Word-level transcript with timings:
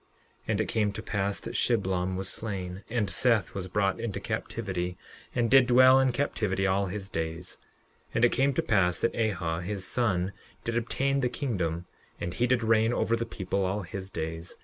11:9 0.01 0.07
And 0.47 0.61
it 0.61 0.65
came 0.67 0.91
to 0.93 1.03
pass 1.03 1.39
that 1.41 1.53
Shiblom 1.55 2.15
was 2.15 2.27
slain, 2.27 2.83
and 2.89 3.07
Seth 3.07 3.53
was 3.53 3.67
brought 3.67 3.99
into 3.99 4.19
captivity, 4.19 4.97
and 5.35 5.47
did 5.47 5.67
dwell 5.67 5.99
in 5.99 6.11
captivity 6.11 6.65
all 6.65 6.87
his 6.87 7.07
days. 7.07 7.59
11:10 8.13 8.15
And 8.15 8.25
it 8.25 8.31
came 8.31 8.53
to 8.55 8.63
pass 8.63 8.97
that 8.97 9.13
Ahah, 9.13 9.61
his 9.61 9.85
son, 9.85 10.33
did 10.63 10.75
obtain 10.75 11.19
the 11.19 11.29
kingdom; 11.29 11.85
and 12.19 12.33
he 12.33 12.47
did 12.47 12.63
reign 12.63 12.91
over 12.93 13.15
the 13.15 13.27
people 13.27 13.63
all 13.63 13.83
his 13.83 14.09
days. 14.09 14.57